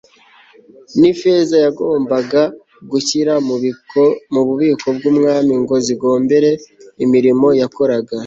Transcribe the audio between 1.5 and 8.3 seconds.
yagombaga gushyira mu bubiko bw'umwami, ngo zigombore imirimo yakoraga